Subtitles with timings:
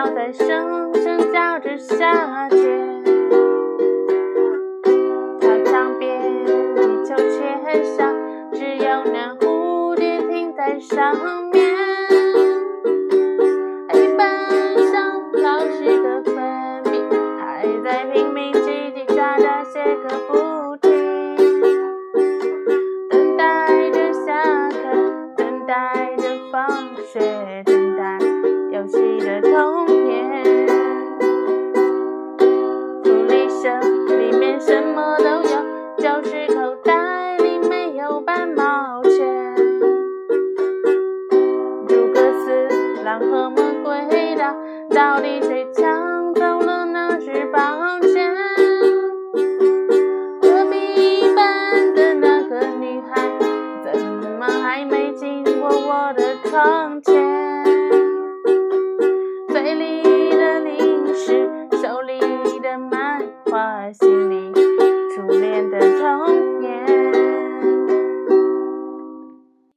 [0.00, 3.04] 鸟在声声叫着夏天。
[5.38, 6.42] 操场边
[6.74, 8.10] 地球缺少，
[8.50, 11.14] 只有那蝴蝶停在上
[11.52, 11.76] 面。
[13.90, 14.48] 黑板
[14.90, 16.98] 上老师的粉笔
[17.38, 21.36] 还在拼命叽叽喳喳写个不停，
[23.10, 26.70] 等待着下课，等待着放
[27.04, 27.62] 学，
[43.10, 44.54] 四郎和魔鬼岛，
[44.90, 48.32] 到底谁抢走了那支宝剑？
[50.40, 53.28] 隔壁班的那个女孩，
[53.82, 54.00] 怎
[54.38, 57.64] 么还没经过我的窗前？
[59.48, 61.50] 嘴里的零食，
[61.82, 62.20] 手里
[62.60, 64.52] 的漫画，心里
[65.16, 66.29] 初恋的童